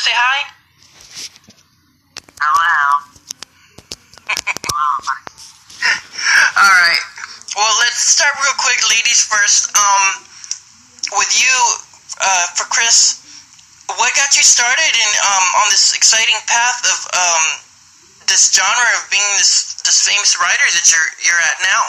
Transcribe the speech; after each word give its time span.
to 0.00 0.08
say 0.08 0.16
hi? 0.16 0.40
Hello. 2.40 3.04
All 6.56 6.72
right. 6.72 7.04
Well, 7.52 7.74
let's 7.84 8.00
start 8.00 8.32
real 8.40 8.56
quick, 8.56 8.80
ladies 8.88 9.20
first. 9.28 9.68
Um, 9.76 10.24
with 11.20 11.28
you, 11.36 11.52
uh, 12.16 12.46
for 12.56 12.64
Kris, 12.72 13.20
what 14.00 14.08
got 14.16 14.32
you 14.32 14.44
started 14.46 14.88
in 14.88 15.10
um 15.20 15.46
on 15.60 15.68
this 15.68 15.92
exciting 15.92 16.38
path 16.48 16.80
of 16.86 16.98
um 17.12 17.44
this 18.24 18.48
genre 18.54 18.88
of 18.96 19.04
being 19.12 19.26
this 19.36 19.76
this 19.84 20.00
famous 20.08 20.38
writer 20.40 20.64
that 20.80 20.86
you're 20.88 21.10
you're 21.28 21.42
at 21.44 21.60
now? 21.60 21.82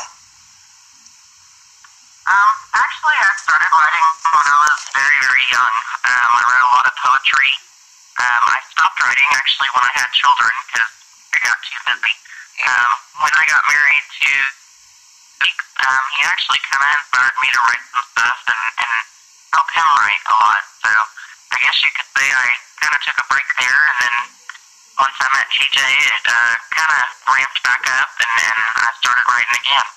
Um, 2.27 2.51
actually, 2.75 3.17
I 3.23 3.31
started 3.39 3.71
writing 3.71 4.07
when 4.35 4.45
I 4.51 4.57
was 4.67 4.77
very, 4.99 5.17
very 5.23 5.45
young. 5.51 5.73
Um, 6.11 6.29
I 6.37 6.41
wrote 6.43 6.65
a 6.65 6.71
lot 6.75 6.85
of 6.91 6.95
poetry. 6.99 7.70
Um, 8.19 8.43
I 8.43 8.59
stopped 8.75 8.99
writing 8.99 9.29
actually 9.31 9.69
when 9.71 9.83
I 9.87 9.93
had 9.95 10.09
children 10.11 10.51
because 10.67 10.91
I 11.31 11.37
got 11.47 11.57
too 11.63 11.79
busy. 11.87 12.15
Um, 12.67 12.91
when 13.23 13.33
I 13.33 13.43
got 13.47 13.61
married 13.71 14.05
to 14.21 14.31
Zeke, 15.41 15.63
um, 15.87 16.03
he 16.19 16.21
actually 16.27 16.61
kind 16.67 16.83
of 16.83 16.91
inspired 16.91 17.37
me 17.41 17.49
to 17.55 17.61
write 17.65 17.85
some 17.87 18.07
stuff 18.11 18.39
and, 18.51 18.67
and 18.83 19.01
help 19.55 19.69
him 19.71 19.87
write 19.95 20.23
a 20.27 20.35
lot. 20.43 20.63
So 20.83 20.91
I 20.91 21.57
guess 21.63 21.77
you 21.81 21.91
could 21.95 22.09
say 22.19 22.27
I 22.29 22.47
kind 22.83 22.93
of 22.93 23.01
took 23.01 23.17
a 23.17 23.25
break 23.31 23.47
there, 23.57 23.79
and 23.79 23.97
then 24.03 24.15
once 24.99 25.17
I 25.17 25.27
met 25.33 25.47
TJ, 25.49 25.79
it 25.79 26.25
uh, 26.27 26.53
kind 26.75 26.91
of 26.91 27.03
ramped 27.31 27.59
back 27.63 27.83
up, 27.95 28.11
and, 28.21 28.31
and 28.43 28.59
I 28.59 28.89
started 29.01 29.25
writing 29.31 29.55
again. 29.55 29.87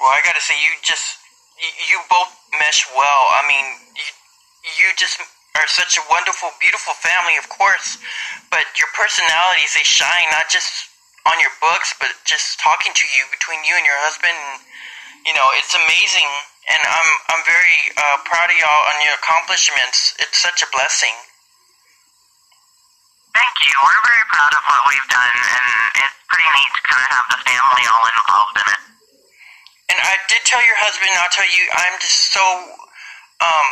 Well, 0.00 0.12
I 0.12 0.20
gotta 0.24 0.42
say, 0.42 0.56
you 0.58 0.72
just 0.82 1.20
you, 1.60 1.70
you 1.92 1.96
both 2.10 2.32
mesh 2.58 2.88
well. 2.96 3.22
I 3.36 3.46
mean, 3.46 3.66
you 3.94 4.08
you 4.82 4.88
just 4.98 5.20
are 5.56 5.68
such 5.68 5.96
a 5.96 6.04
wonderful, 6.12 6.52
beautiful 6.60 6.92
family, 7.00 7.36
of 7.40 7.48
course, 7.48 7.98
but 8.52 8.64
your 8.76 8.90
personalities 8.92 9.72
they 9.72 9.84
shine 9.84 10.28
not 10.30 10.48
just 10.52 10.92
on 11.26 11.36
your 11.42 11.52
books, 11.58 11.90
but 11.98 12.12
just 12.22 12.60
talking 12.62 12.94
to 12.94 13.06
you 13.16 13.26
between 13.34 13.64
you 13.66 13.74
and 13.74 13.82
your 13.82 13.98
husband. 14.06 14.36
And, 14.36 14.62
you 15.26 15.34
know, 15.34 15.48
it's 15.58 15.74
amazing, 15.74 16.30
and 16.70 16.80
I'm 16.86 17.10
I'm 17.34 17.42
very 17.42 17.78
uh, 17.98 18.22
proud 18.28 18.46
of 18.52 18.56
y'all 18.56 18.84
on 18.94 18.96
your 19.02 19.16
accomplishments. 19.18 20.14
It's 20.22 20.38
such 20.38 20.62
a 20.62 20.68
blessing. 20.70 21.14
Thank 23.34 23.56
you. 23.68 23.74
We're 23.84 24.04
very 24.06 24.26
proud 24.32 24.52
of 24.54 24.62
what 24.64 24.82
we've 24.88 25.10
done, 25.12 25.36
and 25.36 25.66
it's 26.00 26.16
pretty 26.30 26.48
neat 26.56 26.72
to 26.72 26.82
kind 26.88 27.04
of 27.04 27.10
have 27.10 27.28
the 27.36 27.40
family 27.44 27.84
all 27.84 28.04
involved 28.06 28.56
in 28.62 28.66
it. 28.72 28.82
And 29.92 29.98
I 30.00 30.14
did 30.30 30.40
tell 30.48 30.62
your 30.64 30.78
husband, 30.80 31.12
I'll 31.20 31.30
tell 31.30 31.46
you, 31.46 31.62
I'm 31.76 31.96
just 32.00 32.32
so, 32.32 32.42
um, 33.44 33.68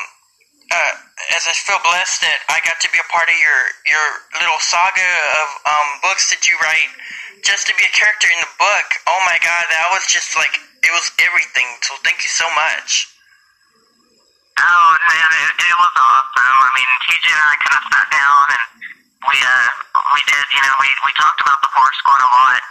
uh, 0.68 0.92
as 1.32 1.48
I 1.48 1.54
feel 1.56 1.80
blessed 1.80 2.20
that 2.20 2.38
I 2.52 2.60
got 2.66 2.76
to 2.84 2.88
be 2.92 3.00
a 3.00 3.08
part 3.08 3.28
of 3.28 3.36
your, 3.40 3.60
your 3.88 4.06
little 4.40 4.60
saga 4.60 5.10
of, 5.40 5.48
um, 5.64 5.88
books 6.04 6.28
that 6.34 6.44
you 6.44 6.54
write, 6.60 6.92
just 7.40 7.68
to 7.68 7.72
be 7.76 7.84
a 7.84 7.92
character 7.96 8.28
in 8.28 8.38
the 8.40 8.52
book. 8.60 8.88
Oh 9.08 9.20
my 9.24 9.40
god, 9.40 9.64
that 9.72 9.88
was 9.92 10.04
just 10.08 10.36
like, 10.36 10.52
it 10.84 10.92
was 10.92 11.08
everything. 11.20 11.68
So 11.84 11.96
thank 12.04 12.20
you 12.20 12.32
so 12.32 12.48
much. 12.52 13.14
Oh 14.54 14.90
man, 15.10 15.28
it, 15.34 15.52
it 15.60 15.76
was 15.82 15.94
awesome. 15.98 16.58
I 16.62 16.70
mean, 16.78 16.90
TJ 17.10 17.26
and 17.26 17.42
I 17.42 17.54
kind 17.58 17.76
of 17.80 17.84
sat 17.90 18.06
down 18.14 18.44
and 18.54 18.66
we 19.26 19.36
uh 19.42 19.68
we 20.14 20.20
did, 20.30 20.44
you 20.54 20.62
know, 20.62 20.74
we 20.78 20.88
we 21.04 21.12
talked 21.18 21.40
about 21.42 21.58
the 21.58 21.70
horror 21.74 21.94
squad 21.98 22.22
a 22.22 22.30
lot 22.30 22.62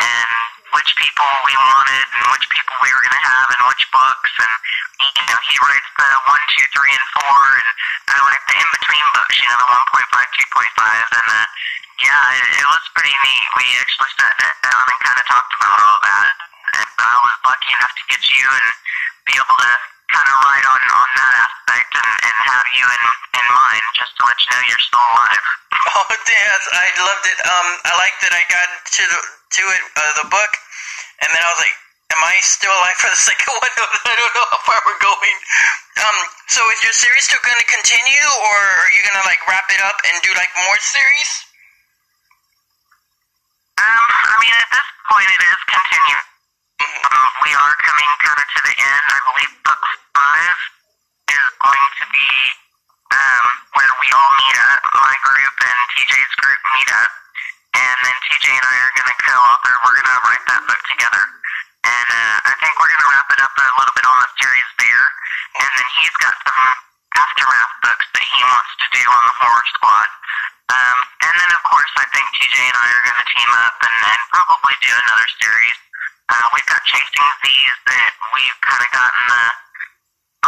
and 0.00 0.55
which 0.76 0.92
people 1.00 1.24
we 1.48 1.56
wanted 1.56 2.04
and 2.04 2.24
which 2.36 2.46
people 2.52 2.74
we 2.84 2.92
were 2.92 3.00
gonna 3.08 3.24
have 3.24 3.48
and 3.48 3.62
which 3.72 3.84
books 3.88 4.32
and 4.44 4.52
you 5.00 5.24
know 5.32 5.40
he 5.48 5.56
writes 5.64 5.88
the 5.96 6.08
one, 6.28 6.44
two, 6.52 6.66
three, 6.76 6.92
and 6.92 7.06
four 7.16 7.40
and 7.56 7.68
I 8.12 8.20
write 8.20 8.44
the 8.44 8.54
in 8.60 8.68
between 8.70 9.06
books, 9.16 9.34
you 9.40 9.48
know, 9.48 9.58
the 9.58 9.70
one 9.72 9.86
point 9.88 10.08
five, 10.12 10.28
two 10.36 10.48
point 10.52 10.72
five, 10.76 11.04
and 11.16 11.28
uh 11.32 11.46
yeah, 12.04 12.36
it, 12.36 12.44
it 12.60 12.66
was 12.68 12.84
pretty 12.92 13.14
neat. 13.24 13.44
We 13.56 13.64
actually 13.80 14.12
sat 14.20 14.36
down 14.36 14.84
and 14.84 14.98
kind 15.00 15.16
of 15.16 15.24
talked 15.32 15.52
about 15.56 15.78
all 15.80 16.00
that. 16.04 16.28
And 16.76 16.88
I 16.92 17.16
was 17.24 17.36
lucky 17.40 17.72
enough 17.72 17.94
to 17.96 18.04
get 18.12 18.22
you 18.36 18.44
and 18.44 18.68
be 19.24 19.34
able 19.40 19.56
to 19.56 19.72
kind 20.12 20.28
of 20.28 20.36
ride 20.44 20.66
on 20.68 20.80
on 20.92 21.08
that 21.16 21.32
aspect 21.40 21.90
and, 21.96 22.12
and 22.20 22.36
have 22.52 22.68
you 22.76 22.84
in 22.84 23.02
in 23.40 23.46
mind 23.48 23.84
just 23.96 24.12
to 24.20 24.28
let 24.28 24.36
you 24.44 24.48
know 24.52 24.62
you're 24.68 24.84
still 24.84 25.06
alive. 25.16 25.46
Oh, 25.96 26.04
yes, 26.28 26.62
I 26.76 26.86
loved 27.00 27.24
it. 27.24 27.38
Um, 27.46 27.68
I 27.88 27.92
liked 27.96 28.20
that 28.20 28.34
I 28.34 28.44
got 28.52 28.68
to 28.68 29.02
the 29.06 29.20
to 29.56 29.62
it 29.72 29.82
uh, 29.96 30.12
the 30.20 30.28
book, 30.28 30.52
and 31.22 31.28
then 31.32 31.40
I 31.40 31.48
was 31.52 31.60
like, 31.62 31.76
"Am 32.16 32.22
I 32.24 32.34
still 32.42 32.72
alive 32.72 32.98
for 33.00 33.10
the 33.12 33.20
second 33.28 33.52
one?" 33.56 33.72
I 34.04 34.14
don't 34.16 34.34
know 34.36 34.46
how 34.52 34.60
far 34.66 34.78
we're 34.84 35.02
going. 35.02 35.36
Um, 35.96 36.18
so 36.52 36.60
is 36.72 36.80
your 36.84 36.96
series 36.96 37.24
still 37.24 37.42
going 37.42 37.58
to 37.58 37.68
continue, 37.68 38.26
or 38.46 38.56
are 38.84 38.90
you 38.92 39.00
going 39.06 39.18
to 39.20 39.26
like 39.26 39.40
wrap 39.48 39.66
it 39.72 39.80
up 39.80 39.96
and 40.04 40.14
do 40.20 40.30
like 40.36 40.52
more 40.60 40.78
series? 40.80 41.30
Um, 43.76 44.04
I 44.08 44.36
mean, 44.40 44.54
at 44.56 44.68
this 44.72 44.88
point, 45.04 45.28
it 45.28 45.42
is 45.44 45.60
continuing. 45.68 46.26
Um, 46.80 47.28
we 47.44 47.52
are 47.52 47.74
coming 47.84 48.10
kind 48.24 48.40
of 48.40 48.48
to 48.48 48.60
the 48.64 48.74
end. 48.76 49.04
I 49.04 49.18
believe 49.20 49.52
book 49.64 49.82
five 50.16 50.58
is 51.28 51.48
going 51.60 51.92
to 52.00 52.06
be 52.08 52.28
um, 53.12 53.44
where 53.76 53.92
we 54.00 54.08
all 54.16 54.32
meet 54.40 54.56
up. 54.72 54.80
My 54.96 55.14
group 55.28 55.54
and 55.60 55.80
TJ's 55.92 56.34
group 56.40 56.60
meet 56.72 56.90
up, 56.96 57.10
and 57.76 57.96
then 58.00 58.16
TJ 58.24 58.56
and 58.56 58.64
I 58.64 58.76
are 58.80 58.94
going 58.96 59.10
to 59.12 59.18
co-author. 59.20 59.74
We're 59.84 59.96
going 60.00 60.08
to 60.08 60.22
write 60.24 60.44
that 60.48 60.62
book 60.64 60.82
together, 60.88 61.22
and 61.84 62.08
uh, 62.08 62.48
I 62.48 62.54
think 62.56 62.72
we're 62.80 62.88
going 62.88 63.04
to 63.04 63.10
wrap 63.12 63.28
it 63.36 63.40
up 63.44 63.52
a 63.52 63.68
little 63.76 63.96
bit 63.96 64.06
on 64.08 64.16
the 64.24 64.30
series 64.40 64.70
there. 64.80 65.06
And 65.60 65.70
then 65.76 65.88
he's 66.00 66.16
got 66.20 66.34
some 66.40 66.60
aftermath 67.16 67.74
books 67.84 68.06
that 68.16 68.24
he 68.24 68.40
wants 68.44 68.72
to 68.80 68.86
do 68.96 69.02
on 69.04 69.22
the 69.28 69.34
horror 69.40 69.66
squad. 69.76 70.08
Um, 70.66 70.98
and 71.24 71.34
then 71.36 71.50
of 71.54 71.62
course 71.62 71.92
I 71.96 72.06
think 72.10 72.26
TJ 72.36 72.56
and 72.58 72.76
I 72.76 72.88
are 72.90 73.04
going 73.06 73.20
to 73.22 73.28
team 73.32 73.52
up 73.54 73.76
and, 73.80 73.96
and 74.02 74.20
probably 74.34 74.76
do 74.82 74.92
another 74.92 75.28
series. 75.40 75.78
Uh, 76.26 76.44
we've 76.52 76.68
got 76.68 76.82
Chasing 76.90 77.30
Thieves 77.40 77.78
that 77.86 78.10
we've 78.34 78.58
kind 78.66 78.82
of 78.82 78.90
gotten 78.90 79.22
the, 79.30 79.44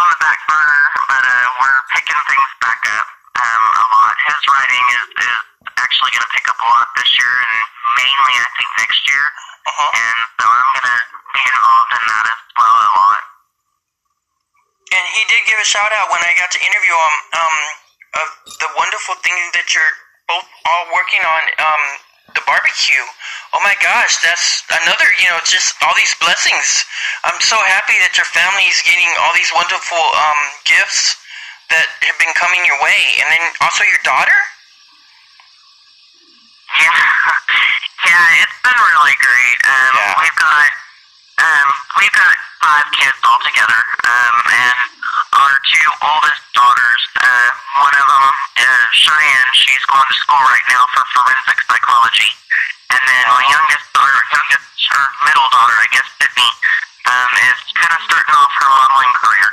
on 0.03 0.07
the 0.11 0.19
back 0.19 0.41
burner, 0.51 0.85
but 1.07 1.23
uh, 1.23 1.47
we're 1.63 1.81
picking 1.95 2.21
things 2.27 2.51
back 2.61 2.83
up 2.99 3.07
um, 3.39 3.65
a 3.79 3.85
lot. 3.95 4.17
His 4.27 4.41
writing 4.51 4.85
is, 4.91 5.07
is 5.23 5.48
actually 5.89 6.13
going 6.13 6.29
to 6.29 6.35
pick 6.37 6.45
up 6.53 6.59
a 6.61 6.69
lot 6.69 6.85
this 7.01 7.17
year 7.17 7.33
and 7.33 7.57
mainly 7.97 8.35
I 8.37 8.49
think 8.61 8.71
next 8.77 9.01
year. 9.09 9.25
Uh-huh. 9.25 9.91
And 9.97 10.19
so 10.37 10.45
I'm 10.45 10.69
going 10.77 10.89
to 10.93 11.01
be 11.33 11.43
involved 11.49 11.93
in 11.97 12.05
that 12.13 12.27
as 12.29 12.41
well 12.61 12.77
a 12.77 12.89
lot. 12.93 13.23
And 14.93 15.05
he 15.17 15.23
did 15.33 15.41
give 15.49 15.57
a 15.57 15.69
shout 15.69 15.93
out 15.97 16.13
when 16.13 16.21
I 16.21 16.33
got 16.37 16.53
to 16.53 16.61
interview 16.61 16.93
him 16.93 17.15
um, 17.41 17.57
of 18.21 18.29
the 18.61 18.71
wonderful 18.77 19.17
thing 19.25 19.37
that 19.57 19.73
you're 19.73 19.95
both 20.29 20.45
all 20.69 20.85
working 20.93 21.25
on 21.25 21.43
um, 21.57 21.85
the 22.37 22.45
barbecue. 22.45 23.05
Oh 23.57 23.65
my 23.65 23.77
gosh, 23.81 24.21
that's 24.21 24.61
another, 24.85 25.09
you 25.17 25.29
know, 25.33 25.41
just 25.49 25.73
all 25.81 25.97
these 25.97 26.13
blessings. 26.21 26.85
I'm 27.25 27.41
so 27.41 27.57
happy 27.65 27.97
that 28.05 28.17
your 28.21 28.29
family 28.29 28.69
is 28.69 28.85
getting 28.85 29.09
all 29.25 29.33
these 29.33 29.49
wonderful 29.57 30.05
um, 30.21 30.41
gifts 30.69 31.17
that 31.73 31.89
have 32.05 32.17
been 32.21 32.33
coming 32.37 32.61
your 32.65 32.77
way. 32.81 33.01
And 33.21 33.29
then 33.33 33.45
also 33.65 33.85
your 33.89 34.01
daughter? 34.05 34.37
Yeah, 36.79 36.95
yeah, 38.07 38.43
it's 38.43 38.59
been 38.63 38.79
really 38.79 39.17
great. 39.19 39.59
Um, 39.67 39.93
Yeah. 39.99 40.15
We've 40.23 40.39
got 40.39 40.69
um, 41.39 41.69
we've 41.99 42.17
got 42.19 42.35
five 42.63 42.87
kids 42.99 43.19
altogether, 43.23 43.81
um, 44.11 44.37
and 44.51 44.79
our 45.39 45.55
two 45.71 45.89
oldest 46.03 46.43
daughters. 46.55 47.03
Uh, 47.19 47.49
one 47.79 47.95
of 47.95 48.07
them 48.11 48.27
is 48.59 48.83
Cheyenne. 48.95 49.51
She's 49.55 49.85
going 49.87 50.03
to 50.07 50.17
school 50.19 50.43
right 50.51 50.67
now 50.67 50.83
for 50.95 51.03
forensic 51.15 51.59
psychology, 51.67 52.31
and 52.91 53.03
then 53.07 53.23
my 53.31 53.43
youngest, 53.55 53.87
our 53.95 54.15
youngest, 54.35 54.67
her 54.91 55.05
middle 55.31 55.49
daughter, 55.55 55.77
I 55.79 55.89
guess, 55.95 56.09
Sydney, 56.19 56.51
um, 57.07 57.31
is 57.47 57.59
kind 57.79 57.95
of 57.95 58.01
starting 58.03 58.35
off 58.35 58.51
her 58.59 58.71
modeling 58.71 59.15
career. 59.23 59.49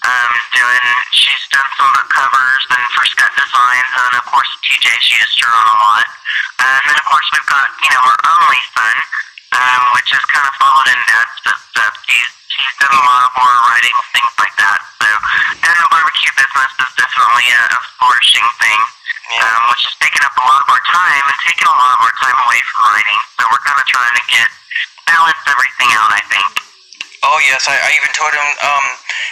Um, 0.00 0.30
doing, 0.56 0.84
she's 1.12 1.44
done 1.52 1.68
some 1.76 1.92
book 1.92 2.08
covers 2.08 2.62
and 2.72 2.84
for 2.96 3.04
Scott 3.04 3.32
Designs, 3.36 3.88
and 3.96 4.02
then 4.08 4.14
of 4.20 4.24
course 4.32 4.48
TJ, 4.64 4.86
she 5.04 5.16
has 5.20 5.28
drawn 5.40 5.56
a 5.60 5.76
lot. 5.76 6.08
And 6.60 6.82
then 6.86 6.96
of 6.96 7.04
course 7.08 7.28
we've 7.32 7.48
got, 7.48 7.66
you 7.80 7.90
know, 7.90 8.02
our 8.04 8.18
only 8.20 8.60
son, 8.76 8.96
um, 9.56 9.80
which 9.96 10.10
has 10.12 10.24
kind 10.28 10.44
of 10.46 10.54
followed 10.60 10.88
in 10.92 11.00
Dad's 11.08 11.36
footsteps. 11.40 11.98
He's, 12.06 12.30
he's 12.60 12.74
done 12.84 12.94
a 12.94 13.02
lot 13.02 13.20
of 13.26 13.30
horror 13.34 13.60
writing, 13.72 13.96
things 14.12 14.34
like 14.36 14.54
that. 14.60 14.78
So, 15.00 15.08
and 15.66 15.74
the 15.80 15.88
barbecue 15.88 16.32
business 16.36 16.72
is 16.84 16.90
definitely 17.00 17.48
a, 17.56 17.62
a 17.74 17.80
flourishing 17.98 18.48
thing, 18.60 18.80
Yeah. 19.34 19.48
um, 19.48 19.60
which 19.72 19.82
has 19.88 19.96
taken 20.04 20.20
up 20.22 20.34
a 20.36 20.44
lot 20.44 20.60
of 20.62 20.68
our 20.68 20.84
time 20.88 21.24
and 21.26 21.38
taken 21.48 21.64
a 21.64 21.76
lot 21.76 21.90
of 21.96 22.00
our 22.04 22.14
time 22.20 22.38
away 22.44 22.60
from 22.70 22.80
writing. 22.92 23.20
So 23.40 23.42
we're 23.48 23.64
kind 23.64 23.78
of 23.80 23.86
trying 23.88 24.14
to 24.20 24.24
get 24.28 24.48
balance 25.08 25.42
everything 25.48 25.90
out, 25.96 26.12
I 26.12 26.22
think. 26.28 26.48
Oh 27.24 27.38
yes, 27.48 27.64
I, 27.68 27.76
I 27.76 27.90
even 28.00 28.12
told 28.16 28.32
him. 28.32 28.48
Um, 28.64 28.86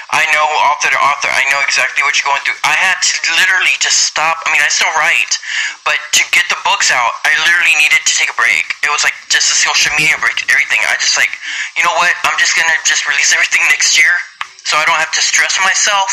I 0.08 0.25
know 0.32 0.46
author 0.72 0.88
to 0.88 0.96
author. 0.96 1.28
I 1.28 1.44
know 1.52 1.60
exactly 1.60 2.00
what 2.00 2.16
you're 2.16 2.25
going 2.25 2.40
through. 2.40 2.56
I 2.64 2.72
had 2.72 2.96
to 2.96 3.12
literally 3.37 3.76
to 3.84 3.90
stop. 3.93 4.40
I 4.49 4.56
mean, 4.56 4.64
I 4.64 4.72
still 4.72 4.88
write, 4.96 5.37
but 5.84 6.00
to 6.16 6.22
get 6.32 6.49
the 6.49 6.56
books 6.64 6.88
out, 6.88 7.12
I 7.28 7.37
literally 7.44 7.76
needed 7.76 8.00
to 8.08 8.14
take 8.16 8.32
a 8.32 8.38
break. 8.40 8.72
It 8.81 8.88
was 8.88 9.05
like 9.05 9.12
just 9.28 9.52
a 9.52 9.56
social 9.60 9.93
media 10.00 10.16
break, 10.16 10.40
everything. 10.49 10.81
I 10.88 10.96
just 10.96 11.20
like, 11.20 11.28
you 11.76 11.84
know 11.84 11.93
what? 12.00 12.16
I'm 12.25 12.40
just 12.40 12.56
gonna 12.56 12.72
just 12.88 13.05
release 13.05 13.37
everything 13.37 13.60
next 13.69 14.00
year, 14.00 14.16
so 14.64 14.81
I 14.81 14.88
don't 14.88 14.96
have 14.96 15.12
to 15.12 15.20
stress 15.20 15.60
myself. 15.60 16.08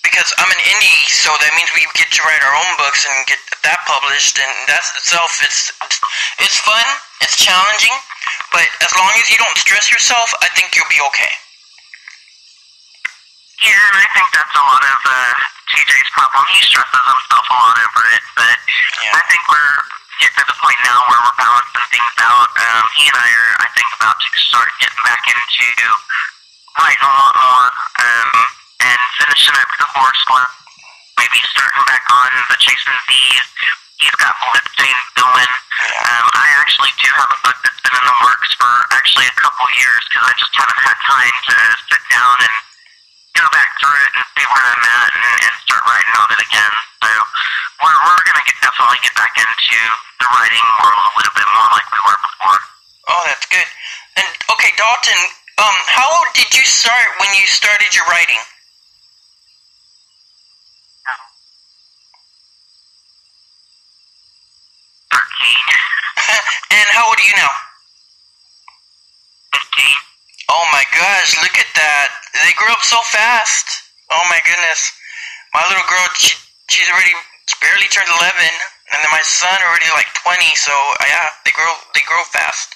Because 0.00 0.32
I'm 0.40 0.48
an 0.48 0.62
indie, 0.64 1.00
so 1.12 1.28
that 1.28 1.52
means 1.60 1.68
we 1.76 1.84
get 1.92 2.08
to 2.08 2.24
write 2.24 2.40
our 2.40 2.56
own 2.56 2.72
books 2.80 3.04
and 3.04 3.20
get 3.28 3.36
that 3.68 3.84
published, 3.84 4.40
and 4.40 4.52
that's 4.64 4.96
itself. 4.96 5.28
It's 5.44 5.68
it's 6.40 6.56
fun. 6.56 6.88
It's 7.20 7.36
challenging, 7.36 7.92
but 8.48 8.64
as 8.80 8.96
long 8.96 9.12
as 9.20 9.28
you 9.28 9.36
don't 9.36 9.60
stress 9.60 9.92
yourself, 9.92 10.32
I 10.40 10.48
think 10.56 10.72
you'll 10.72 10.88
be 10.88 11.04
okay. 11.12 11.49
Yeah, 13.60 13.76
and 13.76 13.96
I 14.00 14.06
think 14.16 14.28
that's 14.32 14.54
a 14.56 14.64
lot 14.64 14.80
of 14.88 14.98
uh, 15.04 15.32
TJ's 15.68 16.10
problem. 16.16 16.44
He 16.48 16.60
stresses 16.64 17.04
himself 17.04 17.44
a 17.44 17.56
lot 17.60 17.76
over 17.76 18.02
it, 18.16 18.24
but 18.36 18.56
Yeah. 19.04 19.20
I 19.20 19.22
think 19.28 19.42
we're 19.52 19.76
getting 20.20 20.36
to 20.40 20.44
the 20.48 20.56
point 20.64 20.80
now 20.84 20.96
where 21.12 21.20
we're 21.20 21.38
balancing 21.40 21.86
things 21.92 22.14
out. 22.24 22.48
Um, 22.56 22.84
he 22.96 23.04
and 23.12 23.16
I 23.20 23.28
are, 23.28 23.52
I 23.60 23.68
think, 23.76 23.88
about 24.00 24.16
to 24.16 24.28
start 24.40 24.68
getting 24.80 25.02
back 25.04 25.22
into 25.28 25.68
writing 26.80 27.04
a 27.04 27.12
lot 27.12 27.34
more 27.36 27.68
um, 28.00 28.30
and 28.80 29.00
finishing 29.20 29.56
up 29.60 29.70
the 29.76 29.88
horse 29.92 30.22
one. 30.32 30.48
Maybe 31.20 31.38
starting 31.52 31.84
back 31.84 32.04
on 32.08 32.30
the 32.48 32.56
Chasing 32.64 32.96
Thieves. 33.12 33.48
He's 34.00 34.16
got 34.16 34.32
Blipstain 34.40 34.96
going. 35.20 35.52
Um, 36.08 36.24
I 36.32 36.48
actually 36.64 36.92
do 36.96 37.12
have 37.12 37.28
a 37.28 37.38
book 37.44 37.58
that's 37.60 37.80
been 37.84 37.92
in 37.92 38.04
the 38.08 38.18
works 38.24 38.48
for 38.56 38.72
actually 38.96 39.28
a 39.28 39.36
couple 39.36 39.68
years 39.76 40.00
because 40.08 40.24
I 40.24 40.34
just 40.40 40.52
haven't 40.56 40.80
had 40.80 40.96
time 41.04 41.36
to 41.52 41.54
sit 41.92 42.02
down 42.08 42.36
and 42.40 42.54
go 43.40 43.48
back 43.56 43.72
through 43.80 43.96
it 43.96 44.12
and 44.20 44.24
see 44.36 44.44
where 44.52 44.64
I'm 44.68 44.84
at 44.84 45.08
and, 45.16 45.24
and 45.48 45.54
start 45.64 45.82
writing 45.88 46.14
on 46.20 46.28
it 46.28 46.40
again. 46.44 46.72
So 47.00 47.08
we're 47.80 47.98
we're 48.04 48.22
gonna 48.28 48.44
definitely 48.60 49.00
get 49.00 49.14
back 49.16 49.32
into 49.40 49.80
the 50.20 50.28
writing 50.36 50.66
world 50.84 51.00
a 51.08 51.12
little 51.16 51.36
bit 51.40 51.48
more 51.48 51.68
like 51.72 51.88
we 51.88 52.00
were 52.04 52.20
before. 52.20 52.60
Oh, 53.08 53.22
that's 53.24 53.46
good. 53.48 53.68
And 54.20 54.28
okay, 54.52 54.72
Daltin, 54.76 55.20
um, 55.56 55.76
how 55.88 56.04
old 56.20 56.28
did 56.36 56.52
you 56.52 56.64
start 56.68 57.08
when 57.24 57.32
you 57.32 57.48
started 57.48 57.88
your 57.96 58.04
writing? 58.12 58.40
Thirteen, 65.08 65.64
and 66.76 66.86
how 66.92 67.08
old 67.08 67.16
are 67.16 67.24
you 67.24 67.36
now? 67.40 67.69
Oh 70.50 70.66
my 70.74 70.82
gosh, 70.90 71.38
look 71.46 71.54
at 71.62 71.70
that. 71.78 72.08
They 72.34 72.50
grew 72.58 72.74
up 72.74 72.82
so 72.82 72.98
fast. 73.06 73.66
Oh 74.10 74.24
my 74.26 74.42
goodness. 74.42 74.90
My 75.54 75.62
little 75.70 75.86
girl, 75.86 76.06
she, 76.18 76.34
she's 76.66 76.90
already 76.90 77.14
barely 77.62 77.86
turned 77.94 78.10
11, 78.10 78.34
and 78.90 78.98
then 78.98 79.12
my 79.14 79.22
son 79.22 79.54
already 79.62 79.86
like 79.94 80.10
20, 80.26 80.42
so 80.58 80.74
yeah, 81.06 81.30
they 81.46 81.54
grow 81.54 81.70
they 81.94 82.02
grow 82.02 82.22
fast. 82.34 82.74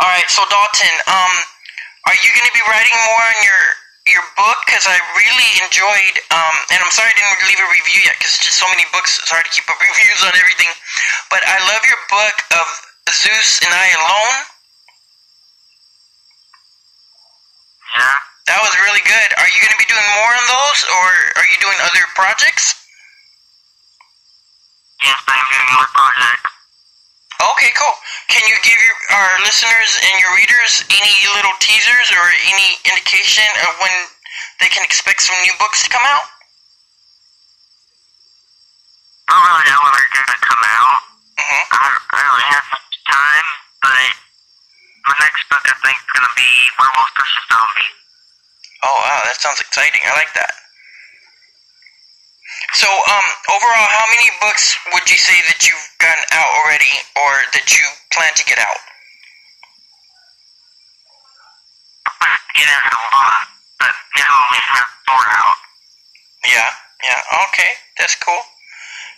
All 0.00 0.08
right, 0.08 0.24
so 0.32 0.40
Daltin, 0.48 0.96
um 1.08 1.32
are 2.08 2.16
you 2.18 2.30
going 2.34 2.48
to 2.48 2.56
be 2.56 2.64
writing 2.66 2.96
more 3.12 3.24
on 3.28 3.38
your 3.44 3.62
your 4.08 4.24
book 4.34 4.58
cuz 4.66 4.88
I 4.88 4.98
really 5.14 5.50
enjoyed 5.62 6.16
um 6.34 6.56
and 6.72 6.80
I'm 6.82 6.90
sorry 6.90 7.12
I 7.12 7.16
didn't 7.20 7.44
leave 7.46 7.60
a 7.60 7.70
review 7.70 8.00
yet 8.08 8.18
cuz 8.18 8.40
just 8.40 8.58
so 8.58 8.66
many 8.72 8.88
books 8.90 9.20
it's 9.20 9.30
hard 9.30 9.44
to 9.44 9.52
keep 9.52 9.68
up 9.68 9.78
reviews 9.88 10.24
on 10.24 10.32
everything. 10.34 10.72
But 11.28 11.44
I 11.44 11.60
love 11.68 11.84
your 11.84 12.00
book 12.08 12.36
of 12.56 12.66
Zeus 13.12 13.60
and 13.60 13.72
I 13.72 13.86
alone. 14.00 14.36
Yeah. 17.96 18.18
That 18.48 18.58
was 18.64 18.71
really 18.82 19.04
good. 19.06 19.28
Are 19.38 19.48
you 19.48 19.58
going 19.62 19.74
to 19.74 19.82
be 19.82 19.88
doing 19.88 20.08
more 20.18 20.32
on 20.34 20.44
those, 20.46 20.80
or 20.90 21.06
are 21.38 21.48
you 21.48 21.58
doing 21.62 21.78
other 21.82 22.04
projects? 22.14 22.74
Yes, 25.02 25.18
I'm 25.26 25.46
doing 25.50 25.70
more 25.74 25.90
projects. 25.94 26.52
Okay, 27.42 27.70
cool. 27.74 27.96
Can 28.30 28.42
you 28.46 28.54
give 28.62 28.78
your, 28.78 28.96
our 29.18 29.32
listeners 29.42 29.90
and 29.98 30.14
your 30.22 30.30
readers 30.38 30.86
any 30.94 31.14
little 31.34 31.54
teasers 31.58 32.14
or 32.14 32.24
any 32.46 32.78
indication 32.86 33.50
of 33.66 33.74
when 33.82 33.94
they 34.62 34.70
can 34.70 34.86
expect 34.86 35.26
some 35.26 35.34
new 35.42 35.54
books 35.58 35.82
to 35.82 35.90
come 35.90 36.06
out? 36.06 36.22
I 39.26 39.34
don't 39.34 39.46
really 39.48 39.66
know 39.74 39.80
when 39.82 39.92
they're 39.96 40.14
gonna 40.14 40.38
come 40.38 40.62
out. 40.70 40.98
Mm-hmm. 41.34 41.64
I 41.66 41.78
don't, 41.82 42.02
I 42.14 42.16
don't 42.22 42.30
really 42.30 42.50
have 42.52 42.66
much 42.70 42.94
time, 43.10 43.46
but 43.82 44.10
my 45.02 45.14
next 45.18 45.42
book 45.50 45.64
I 45.66 45.74
think 45.82 45.98
is 45.98 46.10
gonna 46.14 46.34
be 46.38 46.50
Werewolf 46.78 47.10
vs 47.18 47.42
Zombie. 47.50 47.90
Oh, 48.82 48.96
wow, 49.02 49.20
that 49.26 49.31
sounds 49.42 49.58
exciting. 49.58 49.98
I 50.06 50.14
like 50.14 50.30
that. 50.38 50.54
So, 52.78 52.86
um, 52.86 53.26
overall, 53.50 53.90
how 53.90 54.06
many 54.06 54.30
books 54.38 54.78
would 54.94 55.10
you 55.10 55.18
say 55.18 55.34
that 55.50 55.66
you've 55.66 55.88
gotten 55.98 56.24
out 56.30 56.46
already, 56.62 56.94
or 57.18 57.42
that 57.58 57.66
you 57.74 57.82
plan 58.14 58.30
to 58.38 58.44
get 58.46 58.62
out? 58.62 58.80
Get 62.54 62.68
out 62.70 62.86
a 62.86 63.02
lot, 63.10 63.44
but 63.82 63.94
now 64.14 64.34
we 64.54 64.58
have 64.62 64.88
four 65.10 65.24
out. 65.26 65.58
Yeah, 66.46 66.70
yeah, 67.02 67.20
okay, 67.50 67.72
that's 67.98 68.14
cool. 68.22 68.42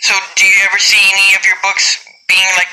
So, 0.01 0.17
do 0.41 0.47
you 0.49 0.59
ever 0.65 0.81
see 0.81 1.01
any 1.13 1.37
of 1.37 1.45
your 1.45 1.61
books 1.61 2.01
being 2.27 2.49
like 2.57 2.71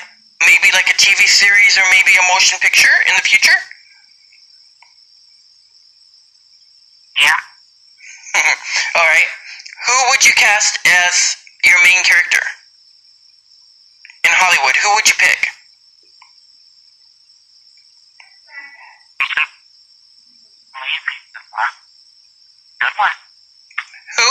maybe 0.47 0.71
like 0.71 0.87
a 0.87 0.97
TV 0.97 1.27
series 1.27 1.77
or 1.77 1.85
maybe 1.91 2.15
a 2.15 2.25
motion 2.33 2.57
picture 2.63 2.95
in 3.09 3.13
the 3.19 3.25
future? 3.27 3.59
Yeah. 7.21 7.37
All 8.97 9.07
right. 9.07 9.29
Who 9.87 9.93
would 10.09 10.25
you 10.25 10.33
cast 10.33 10.79
as 10.85 11.35
your 11.63 11.77
main 11.83 12.03
character 12.03 12.41
in 14.25 14.31
Hollywood? 14.33 14.75
Who 14.77 14.89
would 14.95 15.07
you 15.07 15.15
pick? 15.17 15.47
Good 22.81 22.95
one. 22.97 23.15
Who? 24.17 24.29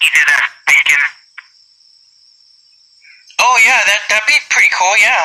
Did 0.00 0.28
a 0.28 0.40
bacon. 0.66 1.02
Oh 3.38 3.56
yeah, 3.64 3.78
that 3.86 4.00
that'd 4.08 4.26
be 4.26 4.38
pretty 4.50 4.70
cool. 4.74 4.96
Yeah, 4.98 5.22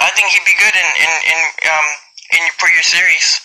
I 0.00 0.08
think 0.12 0.28
he'd 0.32 0.44
be 0.44 0.56
good 0.56 0.72
in 0.76 0.88
in 0.96 1.12
in 1.32 1.40
um 1.68 1.88
in 2.36 2.42
for 2.56 2.68
your 2.68 2.82
series. 2.82 3.40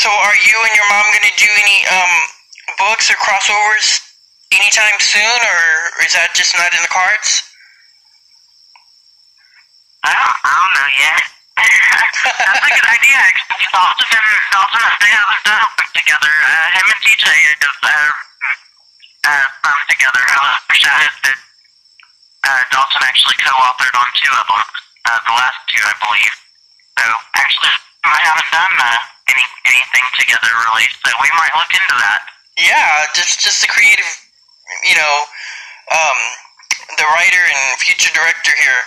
So, 0.00 0.08
are 0.08 0.38
you 0.48 0.56
and 0.64 0.72
your 0.72 0.88
mom 0.88 1.04
gonna 1.12 1.36
do 1.36 1.44
any 1.44 1.84
um 1.92 2.12
books 2.80 3.12
or 3.12 3.20
crossovers 3.20 4.00
anytime 4.48 4.96
soon, 4.96 5.20
or 5.44 5.60
is 6.00 6.16
that 6.16 6.32
just 6.32 6.56
not 6.56 6.72
in 6.72 6.80
the 6.80 6.88
cards? 6.88 7.44
I 10.00 10.16
don't, 10.16 10.36
I 10.40 10.52
don't 10.56 10.72
know 10.72 10.90
yet. 11.04 11.20
That's 12.48 12.64
a 12.64 12.72
good 12.80 12.88
idea, 12.96 13.16
actually. 13.28 13.68
Daltin 13.76 14.08
and 14.08 14.40
Daltin 14.48 14.80
they 15.04 15.12
have 15.12 15.44
done 15.44 15.68
a 15.68 15.84
together. 15.92 16.32
Uh, 16.48 16.68
him 16.80 16.86
and 16.96 17.00
TJ 17.04 17.28
have 17.28 18.16
uh, 19.28 19.46
uh, 19.68 19.80
together. 19.84 20.22
I 20.32 20.56
wish 20.72 20.80
I 20.88 21.12
that. 21.28 21.38
Uh, 22.48 22.62
Daltin 22.72 23.04
actually 23.04 23.36
co-authored 23.44 23.96
on 24.00 24.08
two 24.16 24.32
of 24.32 24.48
them. 24.48 24.64
Uh, 24.64 25.20
the 25.28 25.34
last 25.36 25.60
two, 25.68 25.84
I 25.84 25.92
believe. 26.08 26.34
So 26.96 27.04
actually, 27.36 27.76
I 28.08 28.16
haven't 28.24 28.48
done 28.48 28.76
uh, 28.80 29.19
any 29.30 29.46
anything 29.70 30.06
together 30.18 30.50
really. 30.66 30.86
So 31.06 31.10
we 31.22 31.30
might 31.38 31.54
look 31.54 31.70
into 31.70 31.96
that. 32.02 32.20
Yeah, 32.58 33.06
just 33.14 33.40
just 33.40 33.62
the 33.62 33.70
creative, 33.70 34.10
you 34.84 34.96
know, 34.98 35.14
um, 35.90 36.18
the 36.98 37.06
writer 37.16 37.40
and 37.40 37.78
future 37.80 38.12
director 38.12 38.52
here. 38.58 38.80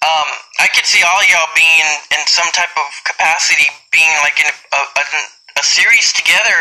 Um, 0.00 0.28
I 0.58 0.68
could 0.72 0.88
see 0.88 1.04
all 1.04 1.20
y'all 1.28 1.52
being 1.52 1.76
in, 2.16 2.24
some 2.24 2.48
type 2.56 2.72
of 2.72 2.88
capacity, 3.04 3.68
being 3.92 4.08
like 4.24 4.40
in 4.40 4.48
a, 4.48 4.54
a, 4.72 5.04
a 5.60 5.64
series 5.64 6.14
together 6.16 6.56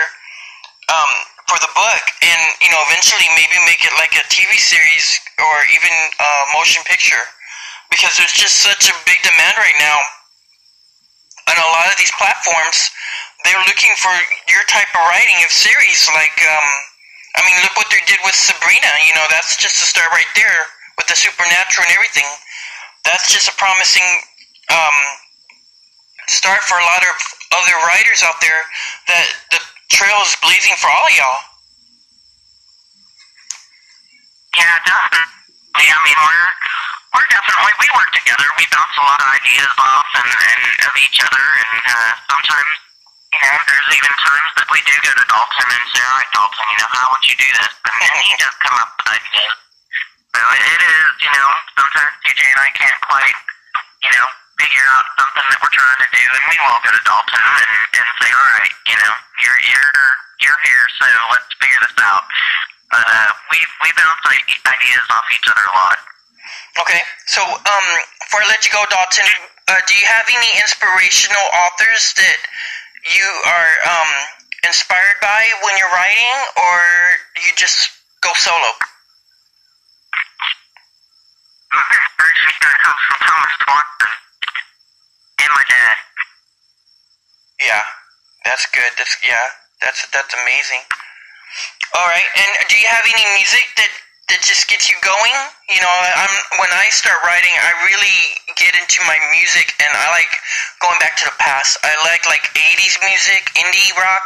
um, 0.91 1.11
for 1.47 1.55
the 1.63 1.71
book, 1.71 2.03
and 2.19 2.41
you 2.59 2.67
know, 2.67 2.81
eventually 2.91 3.25
maybe 3.39 3.55
make 3.63 3.79
it 3.85 3.95
like 3.95 4.11
a 4.19 4.25
TV 4.27 4.59
series 4.59 5.15
or 5.39 5.55
even 5.71 5.93
a 6.19 6.29
motion 6.51 6.83
picture, 6.83 7.23
because 7.87 8.19
there's 8.19 8.35
just 8.35 8.59
such 8.59 8.91
a 8.91 8.95
big 9.07 9.23
demand 9.23 9.55
right 9.55 9.79
now 9.79 9.97
on 11.47 11.55
a 11.57 11.69
lot 11.73 11.87
of 11.89 11.97
these 11.97 12.11
platforms 12.19 12.91
they're 13.45 13.63
looking 13.65 13.93
for 13.97 14.11
your 14.51 14.63
type 14.67 14.91
of 14.91 15.03
writing 15.07 15.39
of 15.45 15.51
series 15.51 16.09
like 16.11 16.35
um 16.43 16.69
I 17.37 17.45
mean 17.45 17.57
look 17.63 17.75
what 17.77 17.89
they 17.89 18.03
did 18.09 18.19
with 18.25 18.35
Sabrina, 18.35 18.91
you 19.07 19.13
know, 19.15 19.25
that's 19.29 19.55
just 19.55 19.79
a 19.79 19.87
start 19.87 20.09
right 20.11 20.29
there 20.35 20.67
with 20.97 21.07
the 21.07 21.15
supernatural 21.15 21.87
and 21.87 21.93
everything. 21.95 22.27
That's 23.05 23.31
just 23.31 23.47
a 23.47 23.55
promising 23.55 24.07
um 24.69 24.97
start 26.29 26.61
for 26.67 26.77
a 26.77 26.85
lot 26.85 27.01
of 27.01 27.15
other 27.57 27.75
writers 27.89 28.21
out 28.21 28.37
there 28.41 28.61
that 29.09 29.27
the 29.49 29.59
trail 29.89 30.21
is 30.21 30.35
blazing 30.45 30.77
for 30.77 30.87
all 30.91 31.05
of 31.09 31.15
y'all. 31.17 31.41
Yeah, 34.57 34.75
definitely. 34.85 35.87
I 35.89 35.99
mean, 36.05 36.19
we're 36.19 36.49
we're 37.15 37.29
definitely 37.33 37.73
we 37.81 37.87
work 37.95 38.11
together. 38.13 38.45
We 38.57 38.65
bounce 38.69 38.95
a 38.97 39.05
lot 39.05 39.19
of 39.21 39.29
ideas 39.29 39.73
off 39.79 40.09
and, 40.19 40.29
and 40.29 40.63
of 40.85 40.93
each 41.01 41.17
other, 41.21 41.41
and 41.41 41.81
uh, 41.89 42.11
sometimes 42.29 42.69
you 43.29 43.39
know 43.45 43.59
there's 43.69 43.89
even 43.93 44.13
times 44.19 44.51
that 44.57 44.67
we 44.73 44.79
do 44.89 44.95
go 45.05 45.11
to 45.13 45.25
Daltin 45.29 45.69
and 45.69 45.85
say, 45.93 46.01
all 46.01 46.17
right, 46.17 46.31
Daltin, 46.33 46.65
you 46.73 46.77
know 46.81 46.89
how 46.89 47.05
would 47.13 47.25
you 47.29 47.35
do 47.37 47.49
this? 47.53 47.73
And, 47.85 48.09
and 48.09 48.23
he 48.25 48.33
does 48.41 48.55
come 48.63 48.75
up 48.81 48.89
with 48.97 49.07
ideas. 49.21 49.55
So 50.33 50.39
it, 50.39 50.61
it 50.65 50.81
is, 50.81 51.05
you 51.21 51.31
know, 51.33 51.49
sometimes 51.77 52.13
TJ 52.25 52.41
and 52.41 52.61
I 52.61 52.69
can't 52.73 52.99
quite, 53.05 53.37
you 54.05 54.11
know, 54.17 54.27
figure 54.59 54.87
out 54.91 55.05
something 55.15 55.45
that 55.45 55.59
we're 55.61 55.75
trying 55.77 55.99
to 56.03 56.09
do, 56.11 56.23
and 56.25 56.43
we 56.49 56.57
will 56.57 56.81
go 56.83 56.91
to 56.91 57.03
Daltin 57.05 57.43
and, 57.43 57.71
and 57.95 58.07
say, 58.19 58.29
all 58.33 58.49
right, 58.59 58.73
you 58.89 58.97
know, 58.97 59.13
you're 59.45 59.59
you're 59.69 59.93
you're 60.41 60.59
here, 60.65 60.85
so 60.99 61.05
let's 61.31 61.51
figure 61.59 61.81
this 61.85 61.97
out. 62.01 62.23
But 62.91 63.05
uh, 63.07 63.29
we 63.53 63.59
we 63.85 63.89
bounce 63.93 64.23
ideas 64.25 65.05
off 65.13 65.27
each 65.31 65.47
other 65.47 65.65
a 65.65 65.73
lot. 65.77 65.99
Okay, 66.81 67.01
so 67.27 67.41
um, 67.43 67.87
before 68.25 68.41
I 68.41 68.47
let 68.47 68.61
you 68.65 68.71
go, 68.71 68.81
Daltin, 68.89 69.29
uh, 69.69 69.79
do 69.85 69.93
you 69.93 70.05
have 70.07 70.25
any 70.29 70.51
inspirational 70.61 71.45
authors 71.53 72.13
that 72.17 72.39
you 73.05 73.27
are 73.47 73.71
um, 73.87 74.11
inspired 74.67 75.19
by 75.21 75.41
when 75.63 75.73
you're 75.77 75.93
writing, 75.93 76.35
or 76.57 76.77
you 77.45 77.51
just 77.55 77.89
go 78.21 78.31
solo? 78.35 78.71
My 81.69 81.85
inspiration 81.85 82.73
comes 82.81 83.01
from 83.07 83.19
Thomas 83.23 83.55
Watson 83.69 84.13
and 85.45 85.51
my 85.53 85.65
dad. 85.69 85.97
Yeah, 87.61 87.83
that's 88.43 88.65
good. 88.73 88.91
That's 88.97 89.15
yeah, 89.21 89.47
that's 89.79 90.01
that's 90.09 90.33
amazing. 90.33 90.83
All 91.93 92.07
right, 92.07 92.25
and 92.25 92.51
do 92.69 92.75
you 92.77 92.87
have 92.87 93.05
any 93.05 93.25
music 93.37 93.65
that 93.77 93.91
that 94.29 94.41
just 94.41 94.69
gets 94.69 94.89
you 94.89 94.97
going? 95.01 95.35
You 95.69 95.81
know, 95.81 95.93
I'm 95.93 96.35
when 96.57 96.71
I 96.73 96.89
start 96.89 97.21
writing, 97.23 97.53
I 97.53 97.69
really 97.85 98.17
get 98.59 98.75
into 98.75 98.99
my 99.07 99.15
music, 99.31 99.71
and 99.79 99.91
I 99.95 100.11
like 100.11 100.29
going 100.83 100.99
back 100.99 101.15
to 101.23 101.25
the 101.25 101.37
past. 101.39 101.79
I 101.81 101.95
like 102.03 102.27
like 102.27 102.43
'80s 102.53 102.99
music, 103.01 103.49
indie 103.55 103.91
rock, 103.95 104.25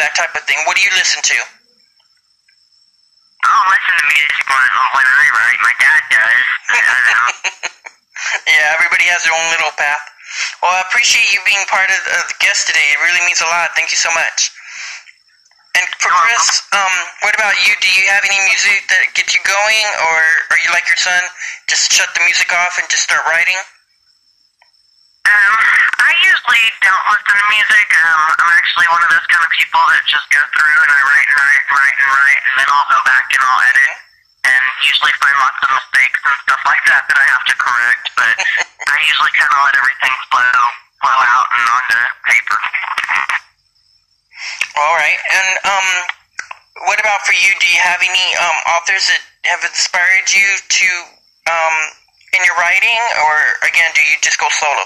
that 0.00 0.16
type 0.16 0.32
of 0.34 0.42
thing. 0.48 0.56
What 0.64 0.80
do 0.80 0.82
you 0.82 0.92
listen 0.96 1.20
to? 1.20 1.38
I 3.44 3.52
don't 3.52 3.68
listen 3.70 3.94
to 4.00 4.06
music 4.10 4.44
when, 4.48 4.70
when 4.96 5.06
I 5.06 5.24
write. 5.36 5.60
My 5.62 5.74
dad 5.78 6.02
does. 6.10 6.44
I 6.72 6.78
don't 6.82 7.06
know. 7.06 7.26
yeah, 8.50 8.74
everybody 8.74 9.06
has 9.12 9.22
their 9.22 9.36
own 9.36 9.48
little 9.54 9.70
path. 9.76 10.02
Well, 10.64 10.72
I 10.72 10.82
appreciate 10.88 11.30
you 11.30 11.38
being 11.46 11.62
part 11.70 11.86
of 11.86 12.00
the 12.02 12.36
guest 12.42 12.66
today. 12.66 12.82
It 12.90 12.98
really 13.04 13.22
means 13.22 13.40
a 13.44 13.48
lot. 13.48 13.70
Thank 13.78 13.94
you 13.94 14.00
so 14.00 14.10
much. 14.16 14.50
And 15.76 15.84
for 16.00 16.08
Kris, 16.08 16.64
um, 16.72 16.85
what 17.26 17.34
about 17.34 17.58
you? 17.66 17.74
Do 17.82 17.90
you 17.90 18.06
have 18.14 18.22
any 18.22 18.38
music 18.46 18.86
that 18.86 19.10
gets 19.18 19.34
you 19.34 19.42
going, 19.42 19.86
or 19.98 20.18
are 20.54 20.60
you 20.62 20.70
like 20.70 20.86
your 20.86 20.94
son, 20.94 21.18
just 21.66 21.90
shut 21.90 22.06
the 22.14 22.22
music 22.22 22.46
off 22.54 22.78
and 22.78 22.86
just 22.86 23.02
start 23.02 23.26
writing? 23.26 23.58
Um, 25.26 25.58
I 26.06 26.14
usually 26.22 26.62
don't 26.86 27.06
listen 27.10 27.34
to 27.34 27.46
music. 27.50 27.86
Um, 27.98 28.30
I'm 28.30 28.52
actually 28.54 28.86
one 28.94 29.02
of 29.02 29.10
those 29.10 29.26
kind 29.26 29.42
of 29.42 29.50
people 29.58 29.82
that 29.90 30.06
just 30.06 30.22
go 30.30 30.38
through 30.54 30.70
and 30.70 30.86
I 30.86 31.00
write 31.02 31.26
and 31.26 31.38
write 31.42 31.62
and 31.66 31.74
write 31.74 31.96
and 31.98 32.10
write, 32.14 32.40
and 32.46 32.54
then 32.62 32.68
I'll 32.70 32.90
go 32.94 33.00
back 33.02 33.26
and 33.26 33.42
I'll 33.42 33.62
edit, 33.74 33.94
and 34.46 34.62
usually 34.86 35.14
find 35.18 35.34
lots 35.42 35.58
of 35.66 35.68
mistakes 35.74 36.20
and 36.30 36.36
stuff 36.46 36.62
like 36.62 36.82
that 36.94 37.10
that 37.10 37.18
I 37.18 37.26
have 37.26 37.42
to 37.42 37.54
correct. 37.58 38.04
But 38.14 38.34
I 38.94 38.96
usually 39.02 39.34
kind 39.34 39.50
of 39.50 39.66
let 39.66 39.74
everything 39.74 40.14
flow 40.30 40.58
flow 41.02 41.18
out 41.26 41.46
and 41.58 41.66
onto 41.74 42.00
paper. 42.30 42.58
All 44.78 44.94
right, 44.94 45.18
and 45.34 45.50
um, 45.66 45.88
what 46.84 47.00
about 47.00 47.24
for 47.24 47.32
you? 47.32 47.50
Do 47.60 47.66
you 47.72 47.80
have 47.80 48.00
any 48.04 48.26
um 48.36 48.58
authors 48.76 49.08
that 49.08 49.22
have 49.48 49.62
inspired 49.64 50.28
you 50.28 50.46
to 50.60 50.88
um 51.48 51.76
in 52.36 52.40
your 52.44 52.56
writing, 52.60 53.00
or 53.24 53.34
again, 53.64 53.90
do 53.96 54.02
you 54.04 54.16
just 54.20 54.36
go 54.38 54.46
solo? 54.52 54.84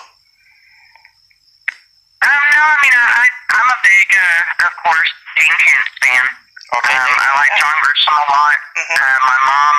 Um, 2.20 2.42
no, 2.52 2.61
I 2.61 2.76
mean, 2.85 2.92
I, 2.92 3.25
I'm 3.49 3.68
a 3.73 3.78
big, 3.80 4.09
uh, 4.12 4.66
of 4.68 4.73
course, 4.85 5.09
Dean 5.40 5.49
Koontz 5.56 5.88
fan. 6.04 6.25
Okay. 6.76 6.92
Um, 7.00 7.12
I 7.16 7.28
like 7.40 7.52
John 7.56 7.76
Grisham 7.80 8.12
a 8.12 8.26
lot. 8.28 8.59
Mhm. 8.76 8.92
Uh, 9.00 9.18
my 9.25 9.38
mom 9.40 9.76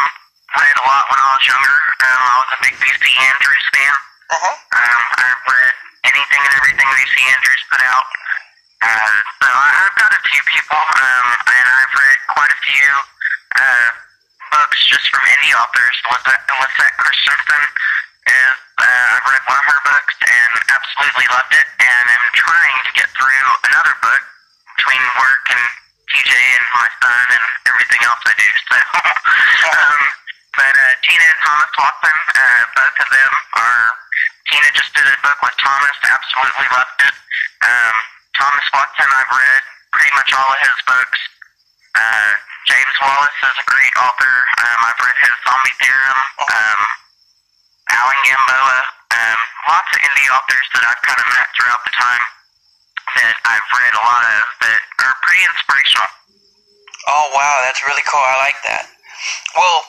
read 0.57 0.75
a 0.81 0.85
lot 0.89 1.03
when 1.13 1.19
I 1.21 1.27
was 1.37 1.43
younger. 1.45 1.77
Um, 2.01 2.17
I 2.17 2.33
was 2.41 2.49
a 2.51 2.59
big 2.65 2.75
V.C. 2.81 3.03
Andrews 3.29 3.65
fan. 3.77 3.95
Uh 4.33 4.41
huh. 4.41 4.55
Um, 4.73 5.01
I've 5.21 5.43
read 5.53 5.73
anything 6.11 6.41
and 6.49 6.53
everything 6.57 6.87
V.C. 6.97 7.15
Andrews 7.29 7.63
put 7.69 7.81
out. 7.85 8.05
Uh, 8.81 9.17
so 9.41 9.49
I've 9.49 9.93
got 9.93 10.09
a 10.09 10.21
few 10.25 10.41
people, 10.49 10.81
um, 10.81 11.27
and 11.37 11.65
I've 11.69 11.93
read 11.93 12.19
quite 12.33 12.49
a 12.49 12.59
few 12.65 12.89
uh, 13.61 13.87
books 14.57 14.79
just 14.89 15.05
from 15.13 15.21
indie 15.21 15.53
authors. 15.53 15.95
Lisette, 16.09 16.41
Lisette 16.49 16.97
Christensen 16.97 17.63
is, 18.25 18.57
uh, 18.81 19.15
I've 19.21 19.27
read 19.29 19.43
one 19.45 19.59
of 19.61 19.67
her 19.69 19.81
books 19.85 20.17
and 20.25 20.51
absolutely 20.65 21.27
loved 21.29 21.53
it, 21.53 21.67
and 21.77 22.05
I'm 22.09 22.25
trying 22.33 22.77
to 22.89 22.91
get 22.97 23.07
through 23.13 23.45
another 23.69 23.93
book 24.01 24.23
between 24.81 25.03
work 25.21 25.45
and 25.53 25.65
TJ 26.09 26.33
and 26.33 26.65
my 26.73 26.89
son 27.05 27.25
and 27.37 27.45
everything 27.69 28.01
else 28.01 28.21
I 28.25 28.33
do. 28.33 28.49
So, 29.61 29.77
um, 29.77 30.01
but 30.57 30.73
uh, 30.73 30.93
Tina 31.05 31.21
and 31.21 31.39
Thomas 31.43 31.71
Watson, 31.77 32.17
uh, 32.33 32.61
both 32.75 32.97
of 32.97 33.09
them 33.13 33.31
are. 33.55 33.85
Tina 34.49 34.67
just 34.73 34.91
did 34.95 35.05
a 35.05 35.15
book 35.21 35.37
with 35.43 35.55
Thomas, 35.61 35.95
absolutely 36.01 36.67
loved 36.71 36.99
it. 37.07 37.15
Um, 37.61 37.95
Thomas 38.41 38.67
Watson, 38.73 39.05
I've 39.05 39.29
read 39.29 39.63
pretty 39.93 40.13
much 40.17 40.33
all 40.33 40.49
of 40.49 40.59
his 40.65 40.77
books. 40.89 41.19
Uh, 41.93 42.31
James 42.65 42.95
Wallace 42.97 43.37
is 43.37 43.57
a 43.61 43.67
great 43.69 43.93
author. 44.01 44.35
Um, 44.65 44.79
I've 44.81 44.97
read 44.97 45.17
his 45.21 45.35
Zombie 45.45 45.77
Theorem. 45.77 46.19
Um, 46.49 46.79
Alan 47.93 48.19
Gamboa. 48.25 48.79
Um, 49.13 49.39
lots 49.69 49.89
of 49.93 49.99
indie 50.01 50.29
authors 50.33 50.67
that 50.73 50.83
I've 50.89 51.01
kind 51.05 51.21
of 51.21 51.27
met 51.29 51.47
throughout 51.53 51.81
the 51.85 51.93
time 51.93 52.23
that 53.21 53.35
I've 53.45 53.69
read 53.77 53.93
a 53.93 54.03
lot 54.09 54.23
of 54.25 54.41
that 54.65 54.81
are 55.05 55.15
pretty 55.21 55.43
inspirational. 55.45 56.09
Oh 57.13 57.29
wow, 57.37 57.61
that's 57.61 57.85
really 57.85 58.05
cool. 58.09 58.25
I 58.25 58.41
like 58.41 58.57
that. 58.65 58.89
Well, 59.53 59.85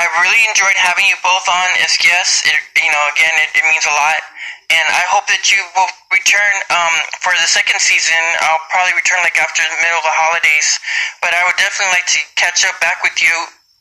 I 0.00 0.08
really 0.22 0.40
enjoyed 0.48 0.78
having 0.80 1.04
you 1.04 1.18
both 1.20 1.44
on 1.50 1.68
as 1.84 1.92
guests. 2.00 2.46
It, 2.48 2.56
you 2.80 2.88
know, 2.88 3.04
again, 3.12 3.34
it, 3.44 3.50
it 3.58 3.64
means 3.68 3.84
a 3.84 3.92
lot, 3.92 4.22
and 4.70 4.86
I 4.94 5.04
hope 5.10 5.26
that 5.26 5.50
you 5.50 5.58
will 5.74 5.90
return 6.14 6.54
um, 6.70 6.94
for 7.18 7.34
the 7.34 7.48
second 7.50 7.82
season. 7.82 8.18
I'll 8.46 8.62
probably 8.70 8.94
return 8.94 9.18
like 9.26 9.34
after 9.34 9.66
the 9.66 9.78
middle 9.82 9.98
of 9.98 10.06
the 10.06 10.14
holidays, 10.14 10.78
but 11.18 11.34
I 11.34 11.42
would 11.42 11.58
definitely 11.58 11.98
like 11.98 12.06
to 12.14 12.20
catch 12.38 12.62
up 12.62 12.78
back 12.78 13.02
with 13.02 13.18
you 13.18 13.34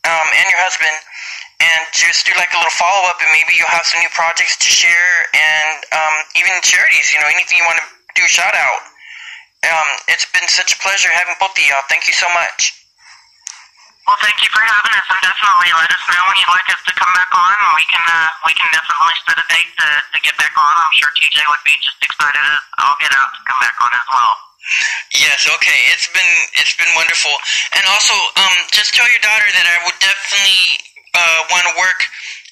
um, 0.09 0.27
and 0.33 0.45
your 0.49 0.61
husband, 0.65 0.95
and 1.61 1.81
just 1.93 2.25
do 2.25 2.33
like 2.41 2.49
a 2.55 2.57
little 2.57 2.73
follow 2.73 3.05
up, 3.05 3.21
and 3.21 3.29
maybe 3.35 3.53
you'll 3.53 3.69
have 3.69 3.85
some 3.85 4.01
new 4.01 4.11
projects 4.17 4.57
to 4.57 4.69
share, 4.69 5.29
and 5.35 5.77
um, 5.93 6.15
even 6.39 6.57
charities. 6.65 7.13
You 7.13 7.21
know, 7.21 7.29
anything 7.29 7.61
you 7.61 7.67
want 7.67 7.77
to 7.77 7.87
do 8.17 8.25
shout 8.25 8.55
out. 8.55 8.81
Um, 9.59 9.89
it's 10.07 10.25
been 10.31 10.47
such 10.47 10.71
a 10.73 10.79
pleasure 10.79 11.11
having 11.11 11.35
both 11.37 11.51
of 11.51 11.63
y'all. 11.67 11.83
Thank 11.91 12.07
you 12.07 12.15
so 12.15 12.31
much. 12.31 12.78
Well, 14.09 14.17
thank 14.25 14.41
you 14.41 14.49
for 14.49 14.65
having 14.65 14.89
us, 14.97 15.05
and 15.05 15.21
definitely 15.21 15.69
let 15.69 15.93
us 15.93 16.01
know 16.09 16.17
when 16.25 16.33
you'd 16.41 16.49
like 16.49 16.65
us 16.73 16.81
to 16.81 16.93
come 16.97 17.13
back 17.13 17.29
on. 17.29 17.53
We 17.77 17.85
can 17.93 18.01
uh, 18.09 18.29
we 18.49 18.57
can 18.57 18.65
definitely 18.73 19.13
set 19.21 19.37
a 19.37 19.45
date 19.53 19.69
to, 19.69 19.89
to 20.01 20.17
get 20.25 20.33
back 20.33 20.49
on. 20.57 20.73
I'm 20.81 20.93
sure 20.97 21.13
TJ 21.13 21.37
would 21.45 21.61
be 21.61 21.77
just 21.77 22.01
excited 22.01 22.41
as 22.41 22.57
I'll 22.81 22.97
get 22.97 23.13
out 23.13 23.29
to 23.37 23.41
come 23.45 23.61
back 23.61 23.77
on 23.77 23.93
as 23.93 24.07
well. 24.09 24.33
Yes, 25.13 25.45
okay. 25.45 25.93
It's 25.93 26.09
been 26.09 26.33
it's 26.57 26.73
been 26.73 26.89
wonderful. 26.97 27.29
And 27.77 27.85
also, 27.85 28.17
um, 28.41 28.55
just 28.73 28.97
tell 28.97 29.05
your 29.05 29.21
daughter 29.21 29.45
that 29.45 29.67
I 29.69 29.77
would 29.85 29.99
definitely 30.01 30.81
uh, 31.13 31.39
want 31.53 31.69
to 31.69 31.77
work 31.77 32.01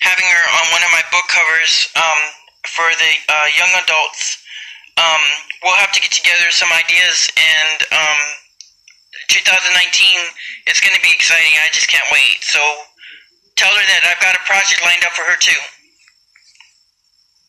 having 0.05 0.29
her 0.29 0.43
on 0.61 0.65
one 0.69 0.85
of 0.85 0.93
my 0.93 1.01
book 1.09 1.25
covers 1.25 1.89
um, 1.97 2.21
for 2.69 2.85
the 3.01 3.11
uh, 3.33 3.47
young 3.57 3.73
adults. 3.81 4.45
Um, 5.01 5.25
we'll 5.65 5.81
have 5.81 5.89
to 5.97 6.01
get 6.05 6.13
together 6.13 6.53
some 6.53 6.69
ideas, 6.69 7.33
and 7.33 7.77
um, 7.97 8.21
2019 9.27 10.71
is 10.71 10.79
going 10.79 10.95
to 10.95 11.03
be 11.03 11.11
exciting. 11.11 11.53
I 11.63 11.69
just 11.73 11.87
can't 11.87 12.07
wait. 12.11 12.39
So 12.41 12.59
tell 13.55 13.71
her 13.71 13.85
that 13.91 14.03
I've 14.07 14.21
got 14.23 14.35
a 14.35 14.43
project 14.47 14.79
lined 14.83 15.03
up 15.03 15.13
for 15.13 15.23
her 15.27 15.37
too. 15.39 15.59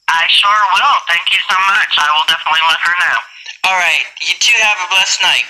I 0.08 0.25
sure 0.28 0.62
will. 0.75 0.97
Thank 1.06 1.28
you 1.30 1.40
so 1.49 1.56
much. 1.68 1.92
I 2.00 2.08
will 2.16 2.26
definitely 2.26 2.64
let 2.68 2.80
her 2.80 2.94
know. 3.04 3.18
All 3.68 3.76
right. 3.76 4.04
You 4.25 4.35
two 4.40 4.56
have 4.64 4.78
a 4.80 4.88
blessed 4.90 5.20
night. 5.23 5.44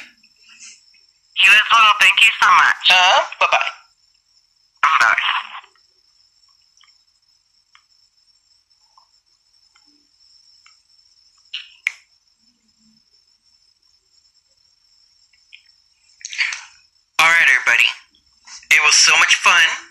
You 1.38 1.50
as 1.54 1.66
well. 1.70 1.92
Thank 2.00 2.18
you 2.26 2.32
so 2.42 2.48
much. 2.50 2.82
Uh 2.90 2.98
huh. 2.98 3.22
Bye 3.40 3.46
bye. 3.52 3.70
Bye. 4.82 5.22
All 17.20 17.26
right, 17.30 17.48
everybody. 17.50 17.86
It 18.70 18.80
was 18.86 18.94
so 19.08 19.16
much 19.16 19.36
fun, 19.36 19.87